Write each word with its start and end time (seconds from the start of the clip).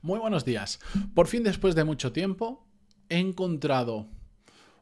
Muy 0.00 0.20
buenos 0.20 0.44
días. 0.44 0.78
Por 1.12 1.26
fin, 1.26 1.42
después 1.42 1.74
de 1.74 1.82
mucho 1.82 2.12
tiempo, 2.12 2.64
he 3.08 3.18
encontrado 3.18 4.06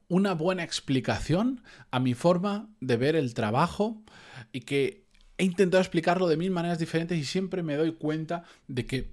una 0.09 0.35
buena 0.35 0.63
explicación 0.63 1.63
a 1.91 2.01
mi 2.01 2.13
forma 2.13 2.69
de 2.81 2.99
ver 2.99 3.17
el 3.17 3.33
trabajo 3.33 4.03
y 4.53 4.61
que 4.61 5.07
he 5.39 5.45
intentado 5.45 5.81
explicarlo 5.81 6.29
de 6.29 6.37
mil 6.37 6.51
maneras 6.51 6.79
diferentes 6.79 7.19
y 7.19 7.25
siempre 7.25 7.63
me 7.63 7.77
doy 7.77 7.93
cuenta 7.93 8.45
de 8.69 8.85
que, 8.85 9.11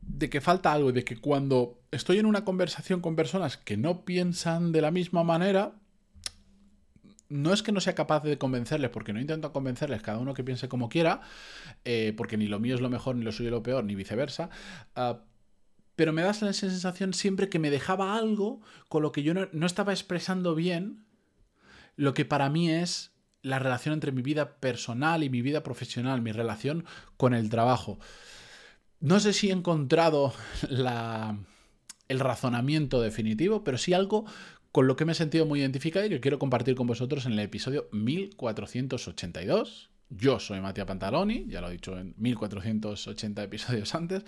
de 0.00 0.30
que 0.30 0.40
falta 0.40 0.72
algo 0.72 0.88
y 0.88 0.94
de 0.94 1.04
que 1.04 1.18
cuando 1.18 1.78
estoy 1.90 2.18
en 2.18 2.26
una 2.26 2.44
conversación 2.44 3.00
con 3.00 3.14
personas 3.14 3.58
que 3.58 3.76
no 3.76 4.06
piensan 4.06 4.72
de 4.72 4.80
la 4.80 4.90
misma 4.90 5.24
manera, 5.24 5.74
no 7.28 7.52
es 7.52 7.62
que 7.62 7.72
no 7.72 7.80
sea 7.80 7.94
capaz 7.94 8.22
de 8.22 8.38
convencerles, 8.38 8.90
porque 8.90 9.12
no 9.12 9.20
intento 9.20 9.52
convencerles 9.52 10.00
cada 10.00 10.18
uno 10.18 10.32
que 10.32 10.44
piense 10.44 10.68
como 10.68 10.88
quiera, 10.88 11.20
eh, 11.84 12.14
porque 12.16 12.38
ni 12.38 12.46
lo 12.46 12.60
mío 12.60 12.74
es 12.74 12.80
lo 12.80 12.88
mejor, 12.88 13.16
ni 13.16 13.24
lo 13.24 13.32
suyo 13.32 13.50
lo 13.50 13.62
peor, 13.62 13.84
ni 13.84 13.94
viceversa. 13.94 14.50
Uh, 14.96 15.16
pero 15.96 16.12
me 16.12 16.22
da 16.22 16.30
esa 16.30 16.52
sensación 16.52 17.14
siempre 17.14 17.48
que 17.48 17.58
me 17.58 17.70
dejaba 17.70 18.16
algo 18.16 18.60
con 18.88 19.02
lo 19.02 19.12
que 19.12 19.22
yo 19.22 19.34
no, 19.34 19.48
no 19.52 19.66
estaba 19.66 19.92
expresando 19.92 20.54
bien 20.54 21.04
lo 21.96 22.14
que 22.14 22.24
para 22.24 22.50
mí 22.50 22.70
es 22.70 23.12
la 23.42 23.58
relación 23.58 23.92
entre 23.92 24.10
mi 24.10 24.22
vida 24.22 24.56
personal 24.56 25.22
y 25.22 25.30
mi 25.30 25.42
vida 25.42 25.62
profesional, 25.62 26.22
mi 26.22 26.32
relación 26.32 26.86
con 27.16 27.34
el 27.34 27.50
trabajo. 27.50 27.98
No 29.00 29.20
sé 29.20 29.32
si 29.34 29.50
he 29.50 29.52
encontrado 29.52 30.32
la, 30.68 31.38
el 32.08 32.20
razonamiento 32.20 33.00
definitivo, 33.00 33.64
pero 33.64 33.78
sí 33.78 33.92
algo 33.92 34.24
con 34.72 34.86
lo 34.86 34.96
que 34.96 35.04
me 35.04 35.12
he 35.12 35.14
sentido 35.14 35.46
muy 35.46 35.60
identificado 35.60 36.06
y 36.06 36.08
que 36.08 36.20
quiero 36.20 36.38
compartir 36.38 36.74
con 36.74 36.86
vosotros 36.86 37.26
en 37.26 37.32
el 37.32 37.38
episodio 37.40 37.86
1482. 37.92 39.90
Yo 40.10 40.38
soy 40.38 40.60
Matías 40.60 40.86
Pantaloni, 40.86 41.46
ya 41.48 41.60
lo 41.60 41.68
he 41.68 41.72
dicho 41.72 41.98
en 41.98 42.14
1480 42.18 43.42
episodios 43.42 43.94
antes, 43.94 44.24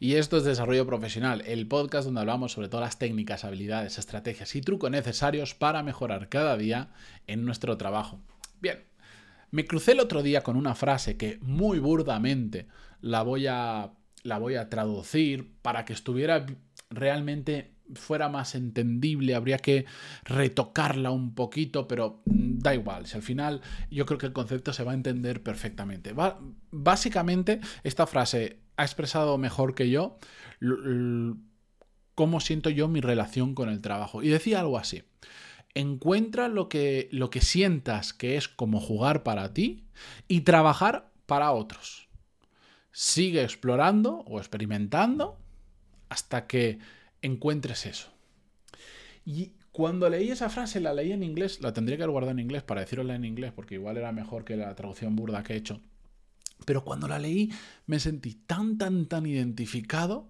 y 0.00 0.14
esto 0.14 0.38
es 0.38 0.44
Desarrollo 0.44 0.86
Profesional, 0.86 1.42
el 1.46 1.66
podcast 1.68 2.06
donde 2.06 2.20
hablamos 2.20 2.52
sobre 2.52 2.68
todas 2.68 2.86
las 2.86 2.98
técnicas, 2.98 3.44
habilidades, 3.44 3.98
estrategias 3.98 4.54
y 4.56 4.62
trucos 4.62 4.90
necesarios 4.90 5.54
para 5.54 5.82
mejorar 5.82 6.28
cada 6.28 6.56
día 6.56 6.90
en 7.26 7.44
nuestro 7.44 7.76
trabajo. 7.76 8.20
Bien, 8.60 8.84
me 9.50 9.66
crucé 9.66 9.92
el 9.92 10.00
otro 10.00 10.22
día 10.22 10.42
con 10.42 10.56
una 10.56 10.74
frase 10.74 11.16
que 11.16 11.38
muy 11.42 11.78
burdamente 11.78 12.66
la 13.00 13.22
voy 13.22 13.46
a, 13.46 13.92
la 14.22 14.38
voy 14.38 14.56
a 14.56 14.70
traducir 14.70 15.52
para 15.60 15.84
que 15.84 15.92
estuviera 15.92 16.46
realmente 16.88 17.74
fuera 17.94 18.28
más 18.28 18.54
entendible, 18.54 19.34
habría 19.34 19.58
que 19.58 19.86
retocarla 20.24 21.10
un 21.10 21.34
poquito, 21.34 21.88
pero 21.88 22.22
mm, 22.26 22.58
da 22.58 22.74
igual, 22.74 23.06
si 23.06 23.16
al 23.16 23.22
final 23.22 23.60
yo 23.90 24.06
creo 24.06 24.18
que 24.18 24.26
el 24.26 24.32
concepto 24.32 24.72
se 24.72 24.84
va 24.84 24.92
a 24.92 24.94
entender 24.94 25.42
perfectamente. 25.42 26.14
básicamente, 26.70 27.60
esta 27.84 28.06
frase 28.06 28.58
ha 28.76 28.84
expresado 28.84 29.38
mejor 29.38 29.74
que 29.74 29.90
yo 29.90 30.18
cómo 32.14 32.40
siento 32.40 32.70
yo 32.70 32.88
mi 32.88 33.00
relación 33.00 33.54
con 33.54 33.68
el 33.68 33.80
trabajo. 33.80 34.22
Y 34.22 34.28
decía 34.28 34.60
algo 34.60 34.78
así. 34.78 35.04
Encuentra 35.74 36.48
lo 36.48 36.68
que, 36.68 37.08
lo 37.12 37.30
que 37.30 37.40
sientas 37.40 38.12
que 38.12 38.36
es 38.36 38.48
como 38.48 38.80
jugar 38.80 39.22
para 39.22 39.54
ti 39.54 39.86
y 40.28 40.42
trabajar 40.42 41.10
para 41.26 41.52
otros. 41.52 42.08
Sigue 42.90 43.42
explorando 43.42 44.18
o 44.26 44.38
experimentando 44.38 45.38
hasta 46.10 46.46
que 46.46 46.78
encuentres 47.22 47.86
eso. 47.86 48.08
Y 49.24 49.52
cuando 49.72 50.10
leí 50.10 50.30
esa 50.30 50.50
frase, 50.50 50.80
la 50.80 50.92
leí 50.92 51.12
en 51.12 51.22
inglés, 51.22 51.60
la 51.62 51.72
tendría 51.72 51.96
que 51.96 52.04
guardar 52.04 52.32
en 52.32 52.40
inglés 52.40 52.62
para 52.62 52.82
decirla 52.82 53.14
en 53.14 53.24
inglés, 53.24 53.52
porque 53.52 53.76
igual 53.76 53.96
era 53.96 54.12
mejor 54.12 54.44
que 54.44 54.56
la 54.56 54.74
traducción 54.74 55.16
burda 55.16 55.42
que 55.42 55.54
he 55.54 55.56
hecho. 55.56 55.80
Pero 56.66 56.84
cuando 56.84 57.08
la 57.08 57.18
leí 57.18 57.50
me 57.86 57.98
sentí 57.98 58.34
tan, 58.34 58.78
tan, 58.78 59.06
tan 59.06 59.26
identificado, 59.26 60.28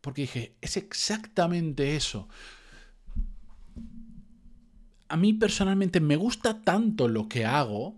porque 0.00 0.22
dije, 0.22 0.56
es 0.60 0.76
exactamente 0.76 1.96
eso. 1.96 2.28
A 5.08 5.16
mí 5.16 5.34
personalmente 5.34 6.00
me 6.00 6.16
gusta 6.16 6.62
tanto 6.62 7.08
lo 7.08 7.28
que 7.28 7.44
hago, 7.44 7.96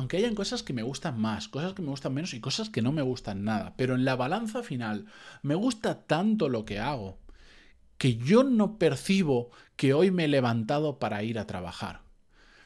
aunque 0.00 0.16
hayan 0.16 0.34
cosas 0.34 0.62
que 0.62 0.72
me 0.72 0.82
gustan 0.82 1.20
más, 1.20 1.48
cosas 1.48 1.74
que 1.74 1.82
me 1.82 1.90
gustan 1.90 2.14
menos 2.14 2.32
y 2.32 2.40
cosas 2.40 2.70
que 2.70 2.80
no 2.80 2.90
me 2.90 3.02
gustan 3.02 3.44
nada, 3.44 3.74
pero 3.76 3.94
en 3.94 4.06
la 4.06 4.16
balanza 4.16 4.62
final 4.62 5.04
me 5.42 5.54
gusta 5.54 6.06
tanto 6.06 6.48
lo 6.48 6.64
que 6.64 6.78
hago 6.78 7.18
que 7.98 8.16
yo 8.16 8.42
no 8.42 8.78
percibo 8.78 9.50
que 9.76 9.92
hoy 9.92 10.10
me 10.10 10.24
he 10.24 10.28
levantado 10.28 10.98
para 10.98 11.22
ir 11.22 11.38
a 11.38 11.46
trabajar. 11.46 12.00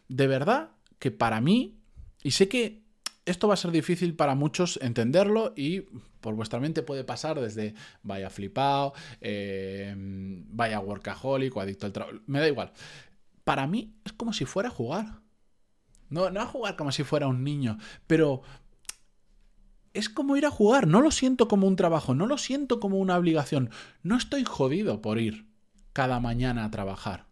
De 0.06 0.28
verdad 0.28 0.70
que 1.00 1.10
para 1.10 1.40
mí, 1.40 1.80
y 2.22 2.30
sé 2.30 2.46
que 2.46 2.84
esto 3.26 3.48
va 3.48 3.54
a 3.54 3.56
ser 3.56 3.72
difícil 3.72 4.14
para 4.14 4.36
muchos 4.36 4.78
entenderlo 4.80 5.54
y 5.56 5.80
por 6.20 6.36
vuestra 6.36 6.60
mente 6.60 6.84
puede 6.84 7.02
pasar 7.02 7.40
desde 7.40 7.74
vaya 8.04 8.30
flipado, 8.30 8.94
eh, 9.20 9.92
vaya 9.96 10.78
workaholic 10.78 11.56
o 11.56 11.60
adicto 11.60 11.86
al 11.86 11.92
trabajo, 11.92 12.16
me 12.26 12.38
da 12.38 12.46
igual. 12.46 12.70
Para 13.42 13.66
mí 13.66 13.92
es 14.04 14.12
como 14.12 14.32
si 14.32 14.44
fuera 14.44 14.68
a 14.68 14.72
jugar. 14.72 15.23
No, 16.10 16.30
no 16.30 16.40
a 16.40 16.46
jugar 16.46 16.76
como 16.76 16.92
si 16.92 17.04
fuera 17.04 17.26
un 17.26 17.44
niño, 17.44 17.78
pero 18.06 18.42
es 19.94 20.08
como 20.08 20.36
ir 20.36 20.44
a 20.44 20.50
jugar. 20.50 20.86
No 20.86 21.00
lo 21.00 21.10
siento 21.10 21.48
como 21.48 21.66
un 21.66 21.76
trabajo, 21.76 22.14
no 22.14 22.26
lo 22.26 22.36
siento 22.36 22.80
como 22.80 22.98
una 22.98 23.16
obligación. 23.16 23.70
No 24.02 24.16
estoy 24.16 24.44
jodido 24.44 25.00
por 25.00 25.18
ir 25.18 25.46
cada 25.92 26.20
mañana 26.20 26.64
a 26.64 26.70
trabajar. 26.70 27.26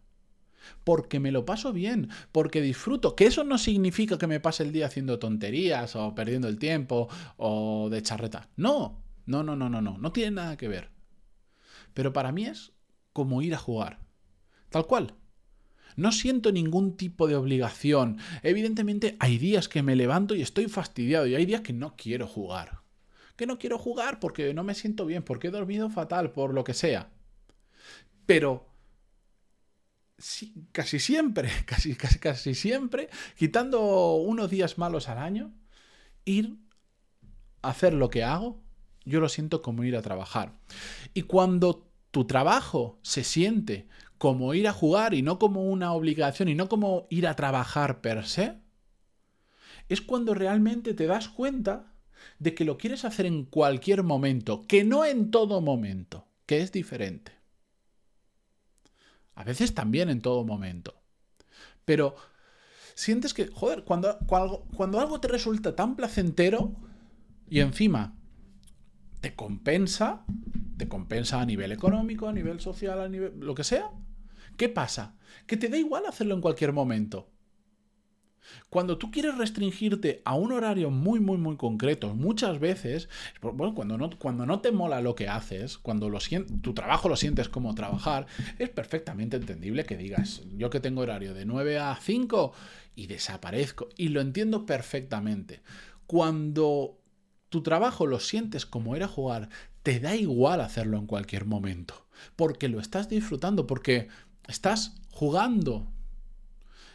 Porque 0.85 1.19
me 1.19 1.31
lo 1.33 1.45
paso 1.45 1.73
bien, 1.73 2.09
porque 2.31 2.61
disfruto. 2.61 3.15
Que 3.15 3.25
eso 3.25 3.43
no 3.43 3.57
significa 3.57 4.17
que 4.17 4.27
me 4.27 4.39
pase 4.39 4.63
el 4.63 4.71
día 4.71 4.87
haciendo 4.87 5.19
tonterías 5.19 5.95
o 5.97 6.15
perdiendo 6.15 6.47
el 6.47 6.57
tiempo 6.57 7.09
o 7.35 7.89
de 7.91 8.01
charreta. 8.01 8.49
No, 8.55 9.03
no, 9.25 9.43
no, 9.43 9.57
no, 9.57 9.69
no, 9.69 9.81
no. 9.81 9.97
No 9.97 10.11
tiene 10.13 10.31
nada 10.31 10.57
que 10.57 10.69
ver. 10.69 10.89
Pero 11.93 12.13
para 12.13 12.31
mí 12.31 12.45
es 12.45 12.71
como 13.11 13.41
ir 13.41 13.53
a 13.53 13.59
jugar. 13.59 13.99
Tal 14.69 14.87
cual. 14.87 15.15
No 15.95 16.11
siento 16.11 16.51
ningún 16.51 16.97
tipo 16.97 17.27
de 17.27 17.35
obligación. 17.35 18.17
Evidentemente 18.41 19.15
hay 19.19 19.37
días 19.37 19.67
que 19.67 19.83
me 19.83 19.95
levanto 19.95 20.35
y 20.35 20.41
estoy 20.41 20.67
fastidiado 20.67 21.27
y 21.27 21.35
hay 21.35 21.45
días 21.45 21.61
que 21.61 21.73
no 21.73 21.95
quiero 21.95 22.27
jugar. 22.27 22.81
Que 23.35 23.47
no 23.47 23.57
quiero 23.57 23.77
jugar 23.77 24.19
porque 24.19 24.53
no 24.53 24.63
me 24.63 24.75
siento 24.75 25.05
bien, 25.05 25.23
porque 25.23 25.47
he 25.47 25.51
dormido 25.51 25.89
fatal, 25.89 26.31
por 26.31 26.53
lo 26.53 26.63
que 26.63 26.73
sea. 26.73 27.09
Pero 28.25 28.67
casi 30.71 30.99
siempre, 30.99 31.49
casi, 31.65 31.95
casi, 31.95 32.19
casi 32.19 32.55
siempre, 32.55 33.09
quitando 33.37 34.15
unos 34.15 34.49
días 34.49 34.77
malos 34.77 35.09
al 35.09 35.17
año, 35.17 35.53
ir 36.25 36.57
a 37.61 37.69
hacer 37.69 37.93
lo 37.93 38.09
que 38.09 38.23
hago, 38.23 38.61
yo 39.05 39.19
lo 39.19 39.29
siento 39.29 39.61
como 39.61 39.83
ir 39.83 39.95
a 39.95 40.01
trabajar. 40.01 40.53
Y 41.13 41.23
cuando 41.23 41.92
tu 42.13 42.25
trabajo 42.25 42.99
se 43.01 43.23
siente 43.23 43.87
como 44.19 44.53
ir 44.53 44.67
a 44.67 44.71
jugar 44.71 45.15
y 45.15 45.23
no 45.23 45.39
como 45.39 45.63
una 45.63 45.93
obligación 45.93 46.47
y 46.47 46.53
no 46.53 46.69
como 46.69 47.07
ir 47.09 47.25
a 47.25 47.35
trabajar 47.35 48.01
per 48.01 48.27
se, 48.27 48.59
es 49.89 49.99
cuando 49.99 50.35
realmente 50.35 50.93
te 50.93 51.07
das 51.07 51.27
cuenta 51.27 51.91
de 52.37 52.53
que 52.53 52.65
lo 52.65 52.77
quieres 52.77 53.03
hacer 53.03 53.25
en 53.25 53.45
cualquier 53.45 54.03
momento, 54.03 54.67
que 54.67 54.83
no 54.83 55.05
en 55.05 55.31
todo 55.31 55.59
momento, 55.59 56.27
que 56.45 56.61
es 56.61 56.71
diferente. 56.71 57.31
A 59.33 59.43
veces 59.43 59.73
también 59.73 60.11
en 60.11 60.21
todo 60.21 60.43
momento. 60.43 61.01
Pero 61.83 62.15
sientes 62.93 63.33
que, 63.33 63.47
joder, 63.47 63.85
cuando, 63.85 64.19
cuando, 64.27 64.99
algo 64.99 65.19
te 65.19 65.29
resulta 65.29 65.75
tan 65.75 65.95
placentero 65.95 66.75
y 67.49 67.59
encima 67.59 68.15
te 69.19 69.33
compensa, 69.33 70.25
te 70.77 70.87
compensa 70.87 71.41
a 71.41 71.45
nivel 71.45 71.71
económico, 71.71 72.27
a 72.27 72.33
nivel 72.33 72.59
social, 72.59 73.01
a 73.01 73.09
nivel 73.09 73.33
lo 73.39 73.55
que 73.55 73.63
sea, 73.63 73.91
¿Qué 74.57 74.69
pasa? 74.69 75.15
Que 75.47 75.57
te 75.57 75.69
da 75.69 75.77
igual 75.77 76.05
hacerlo 76.05 76.35
en 76.35 76.41
cualquier 76.41 76.73
momento. 76.73 77.29
Cuando 78.69 78.97
tú 78.97 79.09
quieres 79.09 79.37
restringirte 79.37 80.21
a 80.25 80.35
un 80.35 80.51
horario 80.51 80.91
muy, 80.91 81.21
muy, 81.21 81.37
muy 81.37 81.55
concreto, 81.55 82.13
muchas 82.13 82.59
veces, 82.59 83.07
bueno, 83.41 83.73
cuando 83.73 83.97
no, 83.97 84.09
cuando 84.19 84.45
no 84.45 84.59
te 84.59 84.71
mola 84.71 84.99
lo 84.99 85.15
que 85.15 85.29
haces, 85.29 85.77
cuando 85.77 86.09
lo 86.09 86.19
tu 86.61 86.73
trabajo 86.73 87.07
lo 87.07 87.15
sientes 87.15 87.47
como 87.47 87.73
trabajar, 87.73 88.27
es 88.59 88.69
perfectamente 88.69 89.37
entendible 89.37 89.85
que 89.85 89.95
digas, 89.95 90.43
yo 90.57 90.69
que 90.69 90.81
tengo 90.81 91.01
horario 91.01 91.33
de 91.33 91.45
9 91.45 91.79
a 91.79 91.95
5 91.95 92.53
y 92.95 93.07
desaparezco, 93.07 93.87
y 93.95 94.09
lo 94.09 94.19
entiendo 94.19 94.65
perfectamente. 94.65 95.61
Cuando 96.05 96.99
tu 97.47 97.63
trabajo 97.63 98.07
lo 98.07 98.19
sientes 98.19 98.65
como 98.65 98.95
era 98.97 99.07
jugar, 99.07 99.47
te 99.83 99.99
da 99.99 100.15
igual 100.15 100.61
hacerlo 100.61 100.97
en 100.97 101.05
cualquier 101.05 101.45
momento, 101.45 102.07
porque 102.35 102.69
lo 102.69 102.79
estás 102.79 103.09
disfrutando, 103.09 103.67
porque 103.67 104.09
Estás 104.47 104.95
jugando. 105.11 105.87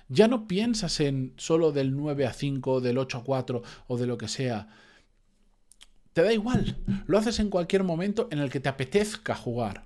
Ya 0.08 0.29
no 0.29 0.46
piensas 0.46 1.00
en 1.00 1.35
solo 1.37 1.73
del 1.73 1.96
9 1.96 2.26
a 2.26 2.32
5, 2.32 2.81
del 2.81 2.99
8 2.99 3.19
a 3.19 3.25
4 3.25 3.62
o 3.88 3.96
de 3.96 4.06
lo 4.06 4.19
que 4.19 4.29
sea. 4.29 4.69
Te 6.12 6.23
da 6.23 6.32
igual. 6.32 6.79
Lo 7.06 7.19
haces 7.19 7.38
en 7.40 7.50
cualquier 7.50 7.85
momento 7.85 8.29
en 8.31 8.38
el 8.38 8.50
que 8.50 8.61
te 8.61 8.69
apetezca 8.69 9.35
jugar. 9.35 9.85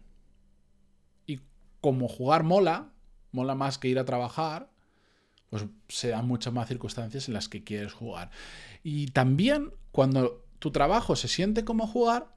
Y 1.27 1.41
como 1.81 2.09
jugar 2.09 2.45
mola, 2.45 2.93
mola 3.33 3.55
más 3.55 3.79
que 3.79 3.89
ir 3.89 3.99
a 3.99 4.05
trabajar, 4.05 4.71
pues 5.51 5.65
se 5.89 6.09
dan 6.09 6.27
muchas 6.27 6.53
más 6.53 6.69
circunstancias 6.69 7.29
en 7.29 7.35
las 7.35 7.49
que 7.49 7.65
quieres 7.65 7.93
jugar. 7.93 8.31
Y 8.83 9.09
también 9.09 9.73
cuando 9.91 10.45
tu 10.59 10.71
trabajo 10.71 11.17
se 11.17 11.29
siente 11.29 11.65
como 11.65 11.87
jugar, 11.87 12.35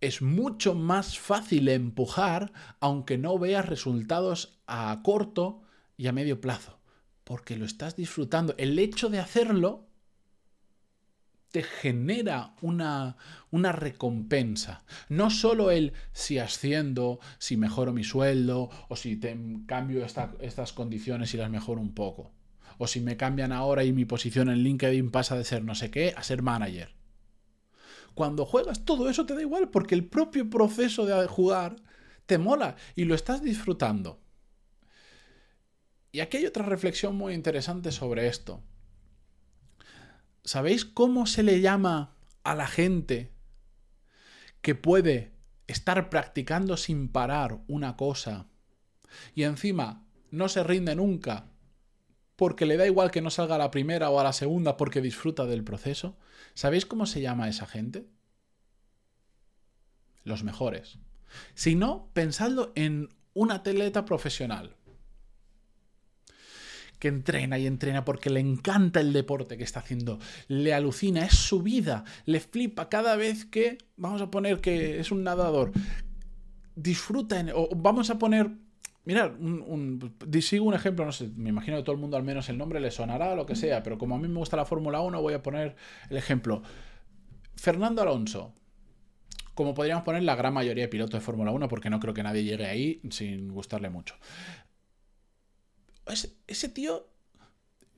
es 0.00 0.22
mucho 0.22 0.74
más 0.74 1.18
fácil 1.18 1.68
empujar 1.68 2.52
aunque 2.80 3.18
no 3.18 3.38
veas 3.38 3.66
resultados 3.66 4.60
a 4.66 5.00
corto 5.02 5.62
y 5.96 6.06
a 6.06 6.12
medio 6.12 6.40
plazo, 6.40 6.78
porque 7.24 7.56
lo 7.56 7.64
estás 7.64 7.96
disfrutando. 7.96 8.54
El 8.58 8.78
hecho 8.78 9.08
de 9.08 9.18
hacerlo 9.18 9.86
te 11.50 11.62
genera 11.62 12.54
una, 12.60 13.16
una, 13.50 13.72
recompensa. 13.72 14.84
No 15.08 15.30
solo 15.30 15.70
el 15.70 15.94
si 16.12 16.38
asciendo, 16.38 17.18
si 17.38 17.56
mejoro 17.56 17.92
mi 17.94 18.04
sueldo, 18.04 18.68
o 18.88 18.96
si 18.96 19.16
te 19.16 19.34
cambio 19.66 20.04
estas 20.04 20.72
condiciones 20.74 21.32
y 21.32 21.38
las 21.38 21.50
mejoro 21.50 21.80
un 21.80 21.94
poco. 21.94 22.32
O 22.78 22.86
si 22.86 23.00
me 23.00 23.16
cambian 23.16 23.52
ahora 23.52 23.84
y 23.84 23.92
mi 23.92 24.04
posición 24.04 24.50
en 24.50 24.58
LinkedIn 24.58 25.10
pasa 25.10 25.36
de 25.36 25.44
ser 25.44 25.64
no 25.64 25.74
sé 25.74 25.90
qué 25.90 26.12
a 26.14 26.22
ser 26.22 26.42
manager. 26.42 26.95
Cuando 28.16 28.46
juegas 28.46 28.86
todo 28.86 29.10
eso 29.10 29.26
te 29.26 29.34
da 29.34 29.42
igual 29.42 29.68
porque 29.68 29.94
el 29.94 30.06
propio 30.06 30.48
proceso 30.48 31.04
de 31.04 31.26
jugar 31.26 31.76
te 32.24 32.38
mola 32.38 32.76
y 32.94 33.04
lo 33.04 33.14
estás 33.14 33.42
disfrutando. 33.42 34.22
Y 36.12 36.20
aquí 36.20 36.38
hay 36.38 36.46
otra 36.46 36.64
reflexión 36.64 37.14
muy 37.14 37.34
interesante 37.34 37.92
sobre 37.92 38.26
esto. 38.28 38.62
¿Sabéis 40.44 40.86
cómo 40.86 41.26
se 41.26 41.42
le 41.42 41.60
llama 41.60 42.16
a 42.42 42.54
la 42.54 42.66
gente 42.66 43.34
que 44.62 44.74
puede 44.74 45.34
estar 45.66 46.08
practicando 46.08 46.78
sin 46.78 47.10
parar 47.10 47.60
una 47.68 47.98
cosa 47.98 48.46
y 49.34 49.42
encima 49.42 50.08
no 50.30 50.48
se 50.48 50.64
rinde 50.64 50.96
nunca 50.96 51.50
porque 52.36 52.66
le 52.66 52.76
da 52.76 52.86
igual 52.86 53.10
que 53.10 53.22
no 53.22 53.30
salga 53.30 53.56
a 53.56 53.58
la 53.58 53.70
primera 53.70 54.10
o 54.10 54.20
a 54.20 54.24
la 54.24 54.32
segunda 54.32 54.76
porque 54.76 55.00
disfruta 55.00 55.46
del 55.46 55.64
proceso? 55.64 56.16
¿Sabéis 56.54 56.86
cómo 56.86 57.06
se 57.06 57.20
llama 57.20 57.48
esa 57.48 57.66
gente? 57.66 58.06
Los 60.22 60.44
mejores. 60.44 60.98
Si 61.54 61.74
no, 61.74 62.10
pensadlo 62.12 62.72
en 62.74 63.08
un 63.34 63.50
atleta 63.50 64.04
profesional 64.04 64.76
que 66.98 67.08
entrena 67.08 67.58
y 67.58 67.66
entrena 67.66 68.04
porque 68.04 68.30
le 68.30 68.40
encanta 68.40 69.00
el 69.00 69.12
deporte 69.12 69.58
que 69.58 69.64
está 69.64 69.80
haciendo, 69.80 70.18
le 70.48 70.72
alucina, 70.72 71.24
es 71.24 71.34
su 71.34 71.62
vida, 71.62 72.04
le 72.24 72.40
flipa 72.40 72.88
cada 72.88 73.16
vez 73.16 73.44
que, 73.44 73.78
vamos 73.96 74.22
a 74.22 74.30
poner 74.30 74.60
que 74.60 74.98
es 74.98 75.10
un 75.10 75.22
nadador, 75.22 75.72
disfruta, 76.74 77.44
o 77.54 77.68
vamos 77.76 78.08
a 78.08 78.18
poner 78.18 78.50
Mirad, 79.06 79.38
un, 79.38 79.62
un, 79.62 80.42
sigo 80.42 80.64
un 80.64 80.74
ejemplo, 80.74 81.04
no 81.04 81.12
sé, 81.12 81.30
me 81.36 81.50
imagino 81.50 81.76
que 81.76 81.84
todo 81.84 81.94
el 81.94 82.00
mundo 82.00 82.16
al 82.16 82.24
menos 82.24 82.48
el 82.48 82.58
nombre 82.58 82.80
le 82.80 82.90
sonará, 82.90 83.36
lo 83.36 83.46
que 83.46 83.54
sea, 83.54 83.84
pero 83.84 83.98
como 83.98 84.16
a 84.16 84.18
mí 84.18 84.26
me 84.26 84.38
gusta 84.38 84.56
la 84.56 84.64
Fórmula 84.64 85.00
1, 85.00 85.22
voy 85.22 85.34
a 85.34 85.42
poner 85.44 85.76
el 86.10 86.16
ejemplo. 86.16 86.60
Fernando 87.54 88.02
Alonso, 88.02 88.52
como 89.54 89.74
podríamos 89.74 90.02
poner 90.02 90.24
la 90.24 90.34
gran 90.34 90.52
mayoría 90.52 90.82
de 90.82 90.88
pilotos 90.88 91.20
de 91.20 91.24
Fórmula 91.24 91.52
1, 91.52 91.68
porque 91.68 91.88
no 91.88 92.00
creo 92.00 92.14
que 92.14 92.24
nadie 92.24 92.42
llegue 92.42 92.66
ahí 92.66 93.00
sin 93.10 93.48
gustarle 93.52 93.90
mucho. 93.90 94.16
ese 96.48 96.68
tío, 96.68 97.06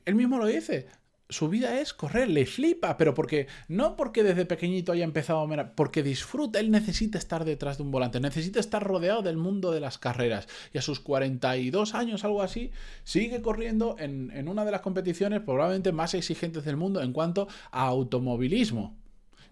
él 0.05 0.15
mismo 0.15 0.37
lo 0.37 0.45
dice, 0.45 0.89
su 1.31 1.49
vida 1.49 1.81
es 1.81 1.93
correr, 1.93 2.31
le 2.31 2.47
flipa, 2.47 2.97
pero 2.97 3.13
porque 3.13 3.49
no 3.69 3.97
porque 3.97 4.23
desde 4.23 4.47
pequeñito 4.47 4.93
haya 4.93 5.05
empezado 5.05 5.41
a 5.41 5.75
porque 5.75 6.03
disfruta, 6.03 6.59
él 6.59 6.71
necesita 6.71 7.19
estar 7.19 7.45
detrás 7.45 7.77
de 7.77 7.83
un 7.83 7.91
volante, 7.91 8.19
necesita 8.19 8.61
estar 8.61 8.83
rodeado 8.83 9.23
del 9.23 9.37
mundo 9.37 9.71
de 9.71 9.81
las 9.81 9.99
carreras. 9.99 10.49
Y 10.73 10.79
a 10.79 10.83
sus 10.83 11.01
42 11.01 11.95
años, 11.95 12.25
algo 12.25 12.43
así, 12.43 12.71
sigue 13.05 13.43
corriendo 13.43 13.97
en, 13.99 14.31
en 14.31 14.49
una 14.49 14.65
de 14.65 14.71
las 14.71 14.81
competiciones 14.81 15.41
probablemente 15.41 15.93
más 15.93 16.15
exigentes 16.15 16.65
del 16.65 16.77
mundo 16.77 17.03
en 17.03 17.13
cuanto 17.13 17.49
a 17.71 17.87
automovilismo. 17.87 18.97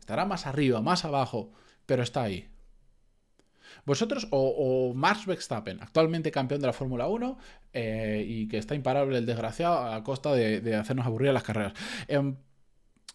Estará 0.01 0.25
más 0.25 0.47
arriba, 0.47 0.81
más 0.81 1.05
abajo, 1.05 1.53
pero 1.85 2.03
está 2.03 2.23
ahí. 2.23 2.49
Vosotros, 3.87 4.27
o, 4.33 4.93
Max 4.95 5.27
Verstappen, 5.27 5.81
actualmente 5.81 6.33
campeón 6.33 6.61
de 6.61 6.67
la 6.67 6.73
Fórmula 6.73 7.07
1 7.07 7.39
eh, 7.73 8.25
y 8.27 8.49
que 8.49 8.59
está 8.59 8.75
imparable 8.75 9.17
el 9.17 9.27
desgraciado 9.27 9.79
a 9.79 10.03
costa 10.03 10.33
de, 10.35 10.75
hacernos 10.75 11.07
aburrir 11.07 11.33
las 11.33 11.45
carreras. 11.45 11.73
Em, 12.09 12.37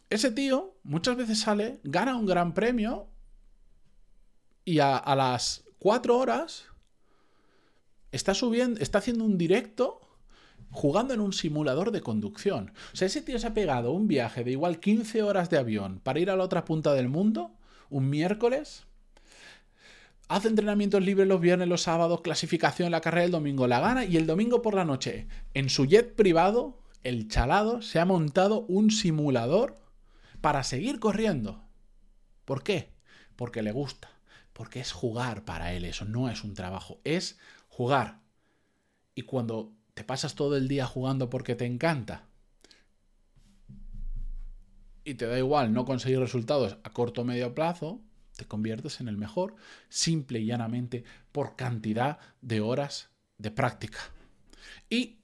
ese 0.10 0.32
tío 0.32 0.78
muchas 0.84 1.18
veces 1.18 1.40
sale, 1.42 1.82
gana 1.84 2.16
un 2.16 2.26
gran 2.26 2.54
premio 2.54 3.08
y 4.64 4.80
a, 4.80 5.04
las 5.16 5.66
4 5.80 6.18
horas 6.18 6.66
está 8.14 8.34
subiendo, 8.34 8.80
está 8.80 9.00
haciendo 9.00 9.26
un 9.26 9.38
directo 9.38 10.00
jugando 10.70 11.14
en 11.14 11.20
un 11.20 11.34
simulador 11.34 11.92
de 11.92 12.00
conducción. 12.00 12.72
O 12.94 12.96
sea, 12.96 13.08
ese 13.08 13.22
tío 13.22 13.38
se 13.40 13.48
ha 13.48 13.54
pegado 13.54 13.92
un 13.92 14.08
viaje 14.08 14.46
de 14.46 14.52
igual 14.52 14.80
15 14.80 15.22
horas 15.22 15.50
de 15.50 15.58
avión 15.58 16.00
para 16.00 16.20
ir 16.22 16.30
a 16.30 16.38
la 16.38 16.46
otra 16.46 16.64
punta 16.64 16.94
del 16.94 17.10
mundo 17.10 17.52
un 17.90 18.10
miércoles 18.10 18.86
hace 20.36 20.48
entrenamientos 20.48 21.04
libres 21.04 21.28
los 21.28 21.42
viernes, 21.42 21.68
los 21.68 21.82
sábados, 21.82 22.22
clasificación 22.22 22.86
en 22.86 22.94
la 22.94 23.02
carrera 23.02 23.26
el 23.26 23.32
domingo, 23.32 23.68
la 23.68 23.82
gana 23.82 24.06
y 24.06 24.16
el 24.16 24.26
domingo 24.26 24.62
por 24.62 24.74
la 24.74 24.86
noche, 24.86 25.28
en 25.54 25.70
su 25.70 25.86
jet 25.86 26.16
privado, 26.16 26.80
el 27.04 27.28
chalado 27.28 27.82
se 27.82 28.00
ha 28.00 28.06
montado 28.06 28.62
un 28.62 28.92
simulador 28.92 29.78
para 30.40 30.64
seguir 30.64 31.02
corriendo. 31.02 31.62
¿Por 32.46 32.64
qué? 32.64 32.94
Porque 33.36 33.62
le 33.62 33.74
gusta, 33.74 34.10
porque 34.54 34.80
es 34.80 34.94
jugar 34.94 35.44
para 35.44 35.74
él, 35.74 35.84
eso 35.84 36.06
no 36.06 36.30
es 36.30 36.46
un 36.46 36.54
trabajo, 36.54 37.02
es 37.04 37.38
jugar. 37.68 38.22
Y 39.14 39.24
cuando 39.24 39.74
te 39.94 40.06
pasas 40.06 40.36
todo 40.36 40.56
el 40.56 40.70
día 40.70 40.86
jugando 40.86 41.30
porque 41.30 41.56
te 41.56 41.66
encanta 41.66 42.30
y 45.04 45.16
te 45.16 45.26
da 45.26 45.38
igual 45.38 45.74
no 45.74 45.84
conseguir 45.84 46.20
resultados 46.20 46.78
a 46.84 46.94
corto 46.94 47.22
o 47.22 47.26
medio 47.26 47.54
plazo, 47.54 48.00
te 48.36 48.46
conviertes 48.46 49.02
en 49.02 49.08
el 49.08 49.18
mejor 49.18 49.56
simple 49.90 50.40
y 50.40 50.46
llanamente 50.46 51.04
por 51.32 51.56
cantidad 51.56 52.20
de 52.42 52.62
horas 52.62 53.10
de 53.38 53.52
práctica. 53.52 54.00
Y 54.90 55.20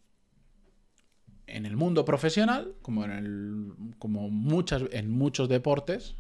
en 1.47 1.65
el 1.65 1.77
mundo 1.77 2.05
profesional, 2.05 2.75
como 2.81 3.05
en, 3.05 3.11
el, 3.11 3.95
como 3.99 4.29
muchas, 4.29 4.83
en 4.91 5.09
muchos 5.09 5.49
deportes, 5.49 6.15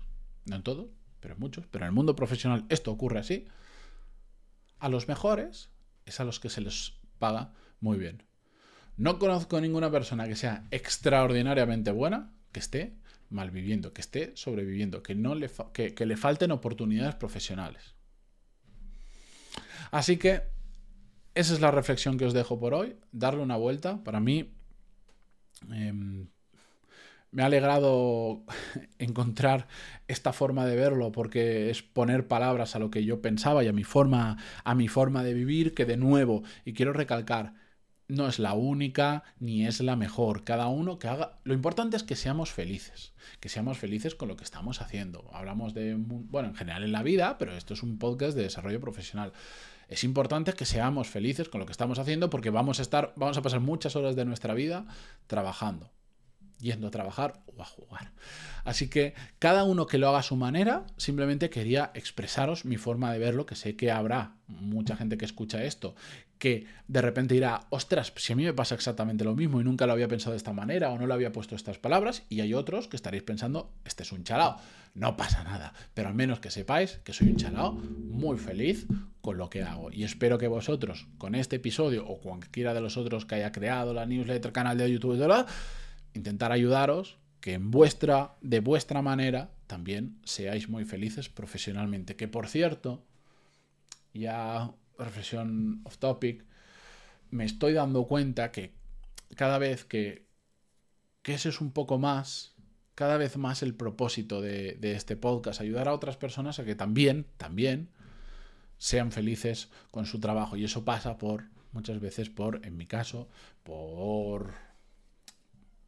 no 0.45 0.55
en 0.55 0.63
todos, 0.63 0.87
pero 1.19 1.33
en 1.33 1.39
muchos, 1.39 1.65
pero 1.67 1.85
en 1.85 1.89
el 1.89 1.93
mundo 1.93 2.15
profesional 2.15 2.65
esto 2.69 2.91
ocurre 2.91 3.19
así, 3.19 3.45
a 4.79 4.89
los 4.89 5.07
mejores 5.07 5.69
es 6.05 6.19
a 6.19 6.23
los 6.23 6.39
que 6.39 6.49
se 6.49 6.61
les 6.61 6.93
paga 7.19 7.53
muy 7.79 7.97
bien. 7.97 8.23
No 8.95 9.19
conozco 9.19 9.59
ninguna 9.61 9.91
persona 9.91 10.27
que 10.27 10.35
sea 10.35 10.65
extraordinariamente 10.71 11.91
buena, 11.91 12.31
que 12.51 12.59
esté 12.59 12.97
malviviendo, 13.29 13.93
que 13.93 14.01
esté 14.01 14.31
sobreviviendo, 14.35 15.03
que, 15.03 15.15
no 15.15 15.35
le, 15.35 15.49
que, 15.73 16.05
le 16.05 16.17
falten 16.17 16.51
oportunidades 16.51 17.15
profesionales. 17.15 17.95
Así 19.91 20.17
que 20.17 20.43
esa 21.35 21.53
es 21.53 21.61
la 21.61 21.71
reflexión 21.71 22.17
que 22.17 22.25
os 22.25 22.33
dejo 22.33 22.59
por 22.59 22.73
hoy. 22.73 22.97
Darle 23.11 23.43
una 23.43 23.57
vuelta. 23.57 24.03
Para 24.03 24.19
mí 24.19 24.53
em, 25.71 26.27
me 27.31 27.43
ha 27.43 27.45
alegrado 27.45 28.43
encontrar 28.99 29.67
esta 30.07 30.33
forma 30.33 30.65
de 30.65 30.75
verlo 30.75 31.11
porque 31.11 31.69
es 31.69 31.83
poner 31.83 32.27
palabras 32.27 32.75
a 32.75 32.79
lo 32.79 32.89
que 32.89 33.05
yo 33.05 33.21
pensaba 33.21 33.63
y 33.63 33.67
a 33.67 33.73
mi 33.73 33.83
forma, 33.83 34.37
a 34.63 34.75
mi 34.75 34.87
forma 34.87 35.23
de 35.23 35.33
vivir 35.33 35.73
que 35.73 35.85
de 35.85 35.97
nuevo, 35.97 36.43
y 36.65 36.73
quiero 36.73 36.93
recalcar, 36.93 37.53
no 38.07 38.27
es 38.27 38.39
la 38.39 38.53
única 38.53 39.23
ni 39.39 39.65
es 39.65 39.81
la 39.81 39.95
mejor. 39.95 40.43
Cada 40.43 40.67
uno 40.67 40.99
que 40.99 41.07
haga... 41.07 41.39
Lo 41.43 41.53
importante 41.53 41.97
es 41.97 42.03
que 42.03 42.15
seamos 42.15 42.51
felices, 42.51 43.13
que 43.39 43.49
seamos 43.49 43.77
felices 43.77 44.15
con 44.15 44.27
lo 44.27 44.37
que 44.37 44.43
estamos 44.43 44.81
haciendo. 44.81 45.29
Hablamos 45.33 45.73
de, 45.73 45.95
bueno, 45.97 46.49
en 46.49 46.55
general 46.55 46.83
en 46.83 46.91
la 46.91 47.03
vida, 47.03 47.37
pero 47.37 47.55
esto 47.55 47.73
es 47.73 47.83
un 47.83 47.97
podcast 47.97 48.35
de 48.35 48.43
desarrollo 48.43 48.79
profesional. 48.79 49.33
Es 49.89 50.03
importante 50.03 50.53
que 50.53 50.65
seamos 50.65 51.07
felices 51.07 51.49
con 51.49 51.59
lo 51.59 51.65
que 51.65 51.71
estamos 51.71 51.99
haciendo 51.99 52.29
porque 52.29 52.49
vamos 52.49 52.79
a 52.79 52.81
estar, 52.81 53.13
vamos 53.15 53.37
a 53.37 53.41
pasar 53.41 53.59
muchas 53.59 53.95
horas 53.95 54.15
de 54.15 54.25
nuestra 54.25 54.53
vida 54.53 54.85
trabajando 55.27 55.91
yendo 56.59 56.87
a 56.87 56.91
trabajar 56.91 57.41
o 57.45 57.61
a 57.61 57.65
jugar. 57.65 58.11
Así 58.63 58.89
que 58.89 59.13
cada 59.39 59.63
uno 59.63 59.87
que 59.87 59.97
lo 59.97 60.09
haga 60.09 60.19
a 60.19 60.23
su 60.23 60.35
manera, 60.35 60.85
simplemente 60.97 61.49
quería 61.49 61.91
expresaros 61.93 62.65
mi 62.65 62.77
forma 62.77 63.11
de 63.13 63.19
verlo, 63.19 63.45
que 63.45 63.55
sé 63.55 63.75
que 63.75 63.91
habrá 63.91 64.35
mucha 64.47 64.95
gente 64.95 65.17
que 65.17 65.25
escucha 65.25 65.63
esto, 65.63 65.95
que 66.37 66.65
de 66.87 67.01
repente 67.01 67.33
dirá, 67.33 67.61
ostras, 67.69 68.13
si 68.15 68.33
a 68.33 68.35
mí 68.35 68.43
me 68.43 68.53
pasa 68.53 68.75
exactamente 68.75 69.23
lo 69.23 69.35
mismo 69.35 69.59
y 69.59 69.63
nunca 69.63 69.85
lo 69.85 69.93
había 69.93 70.07
pensado 70.07 70.31
de 70.31 70.37
esta 70.37 70.53
manera 70.53 70.91
o 70.91 70.97
no 70.97 71.07
le 71.07 71.13
había 71.13 71.31
puesto 71.31 71.55
estas 71.55 71.77
palabras, 71.77 72.23
y 72.29 72.41
hay 72.41 72.53
otros 72.53 72.87
que 72.87 72.95
estaréis 72.95 73.23
pensando, 73.23 73.71
este 73.85 74.03
es 74.03 74.11
un 74.11 74.23
chalao. 74.23 74.57
No 74.93 75.17
pasa 75.17 75.43
nada, 75.43 75.73
pero 75.93 76.09
al 76.09 76.15
menos 76.15 76.39
que 76.39 76.49
sepáis 76.49 76.99
que 77.03 77.13
soy 77.13 77.29
un 77.29 77.37
chalao 77.37 77.73
muy 77.73 78.37
feliz 78.37 78.87
con 79.21 79.37
lo 79.37 79.49
que 79.49 79.63
hago. 79.63 79.91
Y 79.91 80.03
espero 80.03 80.37
que 80.37 80.47
vosotros, 80.47 81.07
con 81.17 81.35
este 81.35 81.57
episodio 81.57 82.07
o 82.07 82.19
cualquiera 82.19 82.73
de 82.73 82.81
los 82.81 82.97
otros 82.97 83.25
que 83.25 83.35
haya 83.35 83.51
creado 83.51 83.93
la 83.93 84.05
newsletter, 84.05 84.51
canal 84.51 84.77
de 84.77 84.91
YouTube, 84.91 85.21
etc., 85.21 85.47
intentar 86.13 86.51
ayudaros 86.51 87.17
que 87.41 87.53
en 87.53 87.69
vuestra, 87.69 88.35
de 88.41 88.59
vuestra 88.59 89.01
manera, 89.01 89.51
también 89.67 90.17
seáis 90.23 90.69
muy 90.69 90.85
felices 90.85 91.29
profesionalmente. 91.29 92.15
Que 92.15 92.27
por 92.27 92.47
cierto, 92.47 93.03
ya 94.13 94.73
reflexión 94.99 95.81
off 95.83 95.97
topic, 95.97 96.45
me 97.29 97.45
estoy 97.45 97.73
dando 97.73 98.05
cuenta 98.05 98.51
que 98.51 98.73
cada 99.35 99.57
vez 99.57 99.85
que, 99.85 100.25
que 101.21 101.33
ese 101.33 101.49
es 101.49 101.61
un 101.61 101.71
poco 101.71 101.97
más 101.97 102.55
cada 102.97 103.17
vez 103.17 103.37
más 103.37 103.61
el 103.61 103.75
propósito 103.75 104.41
de, 104.41 104.73
de 104.73 104.93
este 104.93 105.15
podcast, 105.15 105.61
ayudar 105.61 105.87
a 105.87 105.93
otras 105.93 106.17
personas 106.17 106.57
a 106.57 106.65
que 106.65 106.73
también, 106.73 107.27
también, 107.37 107.89
sean 108.79 109.11
felices 109.11 109.69
con 109.91 110.07
su 110.07 110.19
trabajo. 110.19 110.57
Y 110.57 110.63
eso 110.63 110.83
pasa 110.83 111.19
por, 111.19 111.43
muchas 111.73 111.99
veces, 111.99 112.31
por, 112.31 112.65
en 112.65 112.75
mi 112.75 112.87
caso, 112.87 113.27
por 113.61 114.53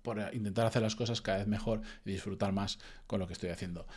por 0.02 0.20
intentar 0.34 0.66
hacer 0.66 0.82
las 0.82 0.96
cosas 0.96 1.22
cada 1.22 1.40
vez 1.40 1.48
mejor 1.48 1.82
y 2.06 2.12
disfrutar 2.12 2.52
más 2.52 2.80
con 3.08 3.20
lo 3.20 3.28
que 3.28 3.34
estoy 3.34 3.50
haciendo. 3.50 3.88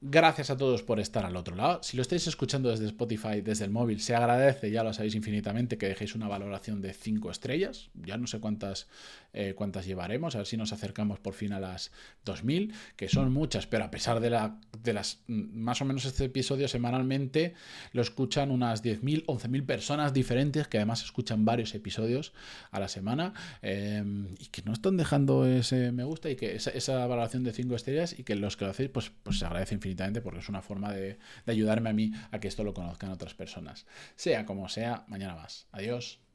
Gracias 0.00 0.50
a 0.50 0.56
todos 0.56 0.82
por 0.82 1.00
estar 1.00 1.24
al 1.24 1.34
otro 1.34 1.56
lado. 1.56 1.82
Si 1.82 1.96
lo 1.96 2.02
estáis 2.02 2.26
escuchando 2.26 2.70
desde 2.70 2.86
Spotify, 2.86 3.40
desde 3.40 3.64
el 3.64 3.70
móvil, 3.70 4.00
se 4.00 4.14
agradece, 4.14 4.70
ya 4.70 4.84
lo 4.84 4.92
sabéis 4.92 5.16
infinitamente, 5.16 5.76
que 5.76 5.88
dejéis 5.88 6.14
una 6.14 6.28
valoración 6.28 6.80
de 6.80 6.92
5 6.92 7.30
estrellas. 7.30 7.90
Ya 7.94 8.16
no 8.16 8.28
sé 8.28 8.38
cuántas, 8.38 8.86
eh, 9.32 9.54
cuántas 9.56 9.86
llevaremos, 9.86 10.34
a 10.34 10.38
ver 10.38 10.46
si 10.46 10.56
nos 10.56 10.72
acercamos 10.72 11.18
por 11.18 11.34
fin 11.34 11.52
a 11.52 11.58
las 11.58 11.90
2000, 12.24 12.72
que 12.94 13.08
son 13.08 13.32
muchas, 13.32 13.66
pero 13.66 13.84
a 13.84 13.90
pesar 13.90 14.20
de, 14.20 14.30
la, 14.30 14.60
de 14.82 14.92
las 14.92 15.22
mm, 15.26 15.58
más 15.58 15.82
o 15.82 15.84
menos 15.84 16.04
este 16.04 16.26
episodio 16.26 16.68
semanalmente, 16.68 17.54
lo 17.92 18.02
escuchan 18.02 18.50
unas 18.52 18.84
10.000, 18.84 19.24
11.000 19.26 19.66
personas 19.66 20.12
diferentes 20.12 20.68
que 20.68 20.76
además 20.76 21.02
escuchan 21.02 21.44
varios 21.44 21.74
episodios 21.74 22.32
a 22.70 22.78
la 22.78 22.88
semana 22.88 23.32
eh, 23.62 24.04
y 24.38 24.46
que 24.46 24.62
no 24.62 24.72
están 24.72 24.96
dejando 24.96 25.47
ese 25.48 25.92
me 25.92 26.04
gusta 26.04 26.30
y 26.30 26.36
que 26.36 26.56
esa, 26.56 27.06
valoración 27.06 27.44
de 27.44 27.52
5 27.52 27.74
estrellas 27.74 28.14
y 28.18 28.24
que 28.24 28.36
los 28.36 28.56
que 28.56 28.64
lo 28.64 28.70
hacéis, 28.70 28.90
pues, 28.90 29.10
pues 29.22 29.38
se 29.38 29.46
agradece 29.46 29.74
infinitamente 29.74 30.20
porque 30.20 30.40
es 30.40 30.48
una 30.48 30.62
forma 30.62 30.92
de, 30.92 31.18
de 31.46 31.52
ayudarme 31.52 31.90
a 31.90 31.92
mí 31.92 32.12
a 32.30 32.40
que 32.40 32.48
esto 32.48 32.64
lo 32.64 32.74
conozcan 32.74 33.10
otras 33.10 33.34
personas. 33.34 33.86
Sea 34.16 34.44
como 34.44 34.68
sea, 34.68 35.04
mañana 35.08 35.34
más. 35.34 35.66
Adiós. 35.72 36.20